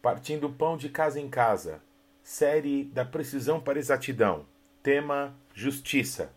[0.00, 1.82] Partindo pão de casa em casa.
[2.22, 4.46] Série da precisão para exatidão.
[4.80, 6.32] Tema: Justiça.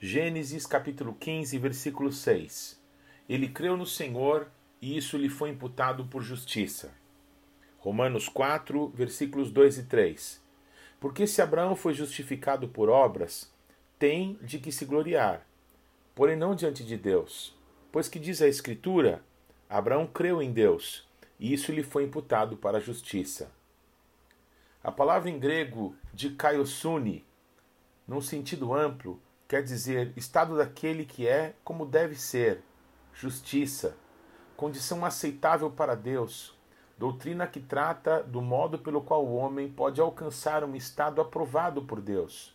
[0.00, 2.82] Gênesis capítulo 15, versículo 6.
[3.28, 4.48] Ele creu no Senhor
[4.82, 6.92] e isso lhe foi imputado por justiça.
[7.78, 10.42] Romanos 4, versículos 2 e 3.
[10.98, 13.48] Porque se Abraão foi justificado por obras,
[13.96, 15.46] tem de que se gloriar,
[16.16, 17.56] porém não diante de Deus.
[17.92, 19.22] Pois que diz a Escritura:
[19.70, 21.05] Abraão creu em Deus
[21.38, 23.50] e isso lhe foi imputado para a justiça.
[24.82, 27.24] A palavra em grego de kaiosune,
[28.06, 32.62] num sentido amplo, quer dizer estado daquele que é como deve ser,
[33.12, 33.96] justiça,
[34.56, 36.56] condição aceitável para Deus,
[36.96, 42.00] doutrina que trata do modo pelo qual o homem pode alcançar um estado aprovado por
[42.00, 42.54] Deus.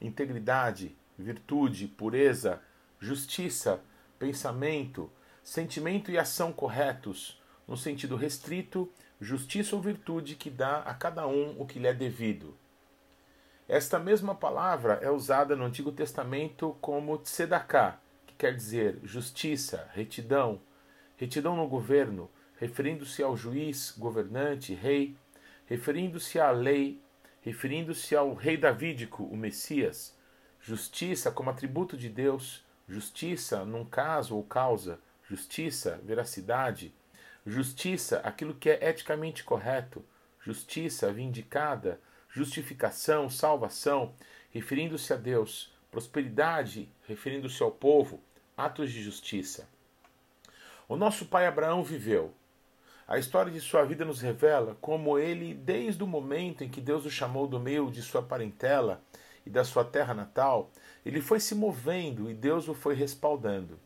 [0.00, 2.60] Integridade, virtude, pureza,
[2.98, 3.82] justiça,
[4.18, 5.10] pensamento,
[5.42, 7.39] sentimento e ação corretos
[7.70, 11.94] no sentido restrito, justiça ou virtude que dá a cada um o que lhe é
[11.94, 12.58] devido.
[13.68, 20.60] Esta mesma palavra é usada no Antigo Testamento como tzedakah, que quer dizer justiça, retidão,
[21.16, 25.16] retidão no governo, referindo-se ao juiz, governante, rei,
[25.66, 27.00] referindo-se à lei,
[27.40, 30.18] referindo-se ao rei davídico, o Messias,
[30.60, 36.92] justiça como atributo de Deus, justiça num caso ou causa, justiça, veracidade,
[37.46, 40.04] Justiça, aquilo que é eticamente correto.
[40.44, 41.98] Justiça, vindicada.
[42.28, 44.14] Justificação, salvação,
[44.50, 45.72] referindo-se a Deus.
[45.90, 48.22] Prosperidade, referindo-se ao povo.
[48.54, 49.66] Atos de justiça.
[50.86, 52.34] O nosso pai Abraão viveu.
[53.08, 57.06] A história de sua vida nos revela como ele, desde o momento em que Deus
[57.06, 59.02] o chamou do meio de sua parentela
[59.46, 60.70] e da sua terra natal,
[61.06, 63.80] ele foi se movendo e Deus o foi respaldando.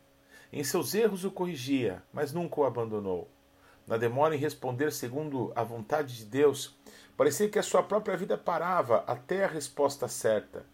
[0.52, 3.30] Em seus erros o corrigia, mas nunca o abandonou
[3.86, 6.76] na demora em responder segundo a vontade de Deus,
[7.16, 10.64] parecia que a sua própria vida parava até a resposta certa.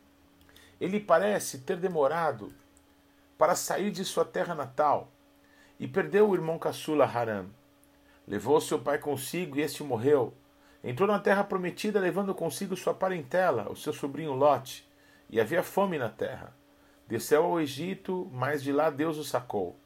[0.81, 2.53] Ele parece ter demorado
[3.37, 5.11] para sair de sua terra natal
[5.79, 7.47] e perdeu o irmão caçula Haram.
[8.27, 10.35] Levou seu pai consigo e este morreu.
[10.85, 14.89] Entrou na terra prometida, levando consigo sua parentela, o seu sobrinho Lote,
[15.29, 16.55] e havia fome na terra.
[17.07, 19.77] Desceu ao Egito, mas de lá Deus o sacou.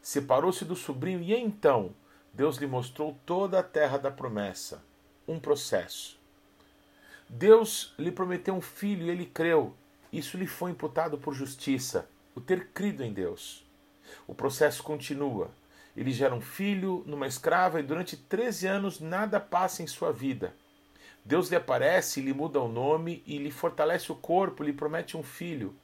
[0.00, 1.94] Separou-se do sobrinho e então
[2.32, 4.82] Deus lhe mostrou toda a terra da promessa,
[5.28, 6.18] um processo.
[7.28, 9.74] Deus lhe prometeu um filho e ele creu.
[10.12, 13.66] Isso lhe foi imputado por justiça, o ter crido em Deus.
[14.26, 15.50] O processo continua.
[15.96, 20.54] Ele gera um filho numa escrava e durante 13 anos nada passa em sua vida.
[21.24, 25.22] Deus lhe aparece, lhe muda o nome e lhe fortalece o corpo, lhe promete um
[25.22, 25.76] filho.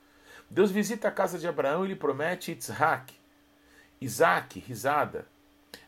[0.51, 3.15] Deus visita a casa de Abraão e lhe promete Isaac.
[4.01, 5.27] Isaac, risada.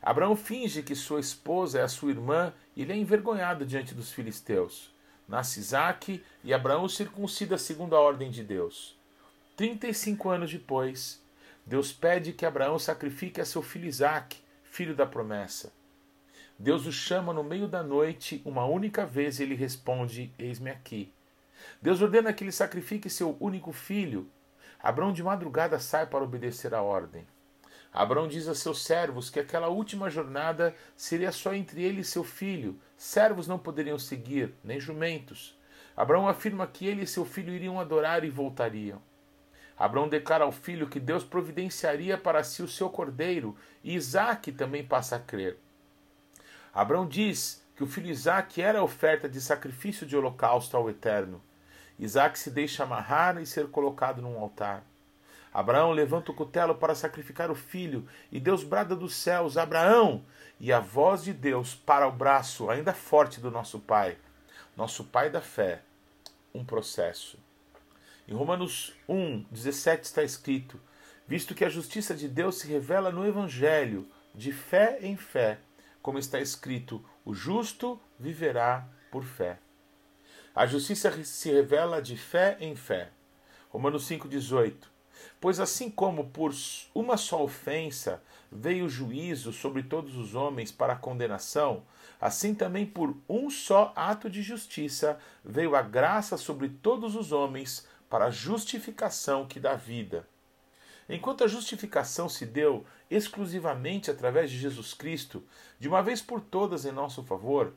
[0.02, 4.10] Abraão finge que sua esposa é a sua irmã e ele é envergonhado diante dos
[4.10, 4.92] filisteus.
[5.28, 8.98] Nasce Isaac e Abraão circuncida segundo a ordem de Deus.
[9.56, 11.22] Trinta e cinco anos depois,
[11.66, 15.72] Deus pede que Abraão sacrifique a seu filho Isaac, filho da promessa.
[16.58, 21.12] Deus o chama no meio da noite uma única vez e ele responde: Eis-me aqui.
[21.80, 24.28] Deus ordena que ele sacrifique seu único filho.
[24.82, 27.26] Abraão de madrugada sai para obedecer a ordem.
[27.92, 32.22] Abraão diz a seus servos que aquela última jornada seria só entre ele e seu
[32.22, 32.78] filho.
[32.96, 35.58] Servos não poderiam seguir, nem jumentos.
[35.96, 39.02] Abraão afirma que ele e seu filho iriam adorar e voltariam.
[39.76, 44.84] Abraão declara ao filho que Deus providenciaria para si o seu cordeiro, e Isaac também
[44.84, 45.58] passa a crer.
[46.72, 51.42] Abraão diz que o filho Isaac era a oferta de sacrifício de holocausto ao Eterno.
[51.98, 54.84] Isaac se deixa amarrar e ser colocado num altar.
[55.52, 60.24] Abraão levanta o cutelo para sacrificar o filho, e Deus brada dos céus: Abraão!
[60.60, 64.16] E a voz de Deus para o braço ainda forte do nosso pai,
[64.76, 65.82] nosso pai da fé,
[66.54, 67.38] um processo.
[68.28, 70.80] Em Romanos 1, 17 está escrito:
[71.26, 75.58] Visto que a justiça de Deus se revela no Evangelho, de fé em fé,
[76.00, 79.58] como está escrito: o justo viverá por fé.
[80.54, 83.10] A justiça se revela de fé em fé.
[83.70, 84.89] Romanos 5,18
[85.40, 86.52] Pois assim como por
[86.94, 91.82] uma só ofensa veio o juízo sobre todos os homens para a condenação,
[92.20, 97.86] assim também por um só ato de justiça veio a graça sobre todos os homens
[98.08, 100.26] para a justificação que dá vida.
[101.08, 105.42] Enquanto a justificação se deu exclusivamente através de Jesus Cristo,
[105.78, 107.72] de uma vez por todas em nosso favor,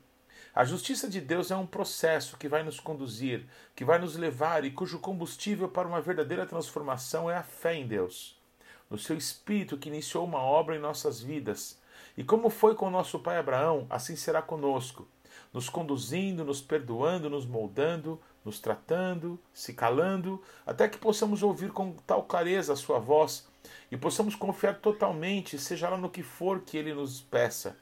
[0.56, 3.44] a justiça de Deus é um processo que vai nos conduzir,
[3.76, 7.88] que vai nos levar e cujo combustível para uma verdadeira transformação é a fé em
[7.88, 8.40] Deus,
[8.88, 11.80] no seu Espírito que iniciou uma obra em nossas vidas
[12.16, 15.08] E como foi com nosso pai Abraão, assim será conosco,
[15.52, 21.94] nos conduzindo, nos perdoando, nos moldando, nos tratando, se calando, até que possamos ouvir com
[22.06, 23.48] tal clareza a sua voz
[23.90, 27.76] e possamos confiar totalmente, seja lá no que for que ele nos peça.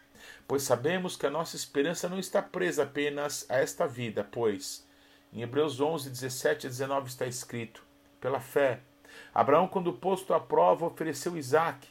[0.48, 4.86] Pois sabemos que a nossa esperança não está presa apenas a esta vida, pois
[5.34, 7.84] em Hebreus 11, 17 e 19 está escrito:
[8.20, 8.82] pela fé,
[9.34, 11.88] Abraão, quando posto à prova, ofereceu Isaque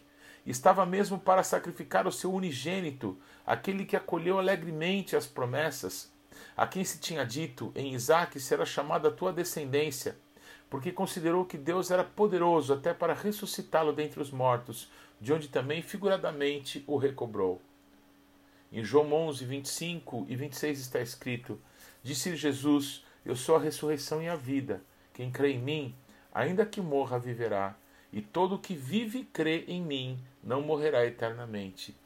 [0.47, 6.13] estava mesmo para sacrificar o seu unigênito, aquele que acolheu alegremente as promessas,
[6.57, 10.17] a quem se tinha dito: em Isaque será chamada a tua descendência,
[10.69, 14.91] porque considerou que Deus era poderoso até para ressuscitá-lo dentre os mortos,
[15.21, 17.61] de onde também figuradamente o recobrou.
[18.73, 21.61] Em João 11, 25 e 26 está escrito:
[22.03, 24.83] Disse Jesus: Eu sou a ressurreição e a vida.
[25.13, 25.95] Quem crê em mim,
[26.33, 27.77] ainda que morra, viverá
[28.13, 31.97] e todo que vive e crê em mim não morrerá eternamente.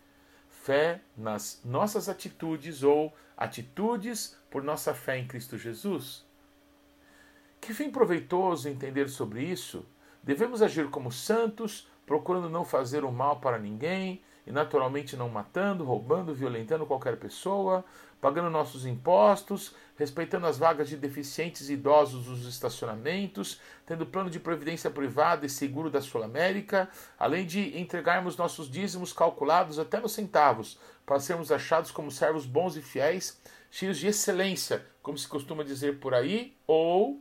[0.48, 6.24] Fé nas nossas atitudes ou atitudes por nossa fé em Cristo Jesus?
[7.60, 9.84] Que fim proveitoso entender sobre isso?
[10.22, 15.84] Devemos agir como santos, procurando não fazer o mal para ninguém, e naturalmente não matando,
[15.84, 17.84] roubando, violentando qualquer pessoa,
[18.20, 24.40] pagando nossos impostos, respeitando as vagas de deficientes e idosos nos estacionamentos, tendo plano de
[24.40, 26.88] previdência privada e seguro da Sul América,
[27.18, 32.76] além de entregarmos nossos dízimos calculados até nos centavos, para sermos achados como servos bons
[32.76, 37.20] e fiéis, cheios de excelência, como se costuma dizer por aí, ou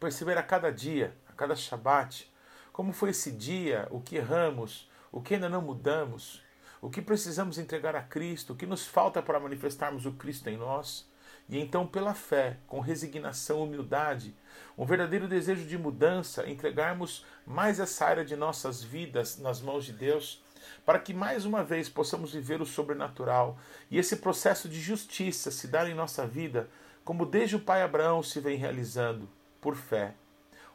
[0.00, 2.32] perceber a cada dia, a cada Shabat,
[2.72, 6.42] como foi esse dia, o que erramos, o que ainda não mudamos,
[6.80, 10.56] o que precisamos entregar a Cristo, o que nos falta para manifestarmos o Cristo em
[10.56, 11.06] nós.
[11.48, 14.34] E então, pela fé, com resignação, humildade,
[14.76, 19.92] um verdadeiro desejo de mudança, entregarmos mais essa área de nossas vidas nas mãos de
[19.92, 20.42] Deus,
[20.86, 23.58] para que mais uma vez possamos viver o sobrenatural
[23.90, 26.68] e esse processo de justiça se dar em nossa vida,
[27.04, 29.28] como desde o pai Abraão se vem realizando,
[29.60, 30.14] por fé.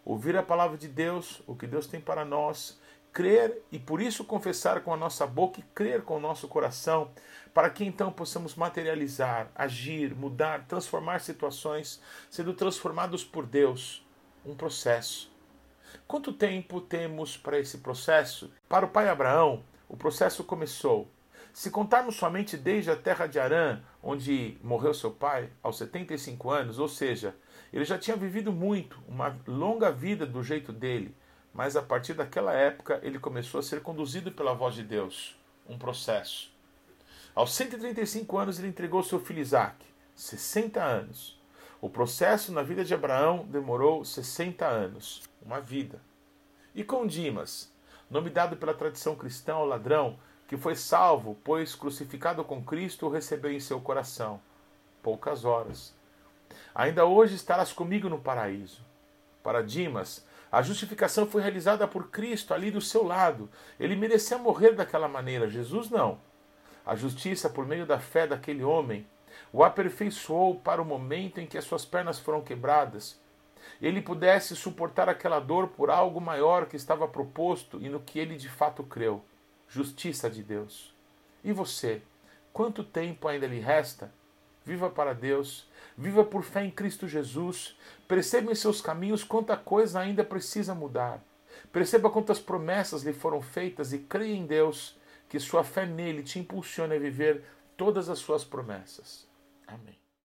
[0.06, 2.80] Ouvir a palavra de Deus, o que Deus tem para nós,
[3.18, 7.10] crer e por isso confessar com a nossa boca e crer com o nosso coração,
[7.52, 12.00] para que então possamos materializar, agir, mudar, transformar situações,
[12.30, 14.06] sendo transformados por Deus.
[14.46, 15.34] Um processo.
[16.08, 18.54] Quanto tempo temos para esse processo?
[18.70, 21.10] Para o pai Abraão, o processo começou.
[21.52, 26.78] Se contarmos somente desde a terra de Arã, onde morreu seu pai, aos 75 anos,
[26.78, 27.36] ou seja,
[27.74, 31.16] ele já tinha vivido muito, uma longa vida do jeito dele
[31.58, 35.36] mas a partir daquela época ele começou a ser conduzido pela voz de Deus,
[35.68, 36.54] um processo.
[37.34, 39.84] Aos 135 anos ele entregou seu filho Isaac,
[40.16, 41.42] 60 anos.
[41.82, 46.00] O processo na vida de Abraão demorou 60 anos, uma vida.
[46.76, 47.74] E com Dimas,
[48.08, 53.10] nome dado pela tradição cristã ao ladrão, que foi salvo, pois crucificado com Cristo o
[53.10, 54.40] recebeu em seu coração.
[55.02, 55.92] Poucas horas.
[56.76, 58.86] Ainda hoje estarás comigo no paraíso.
[59.42, 63.50] Para Dimas, a justificação foi realizada por Cristo ali do seu lado.
[63.80, 66.20] Ele merecia morrer daquela maneira, Jesus não.
[66.86, 69.06] A justiça, por meio da fé daquele homem,
[69.52, 73.20] o aperfeiçoou para o momento em que as suas pernas foram quebradas.
[73.82, 78.38] Ele pudesse suportar aquela dor por algo maior que estava proposto e no que ele
[78.38, 79.24] de fato creu
[79.68, 80.96] justiça de Deus.
[81.44, 82.02] E você?
[82.54, 84.12] Quanto tempo ainda lhe resta?
[84.68, 85.66] Viva para Deus,
[85.98, 87.78] viva por fé em Cristo Jesus.
[88.06, 91.24] Perceba em seus caminhos quanta coisa ainda precisa mudar.
[91.72, 96.38] Perceba quantas promessas lhe foram feitas e creia em Deus, que sua fé nele te
[96.38, 97.46] impulsione a viver
[97.78, 99.26] todas as suas promessas.
[99.66, 100.07] Amém.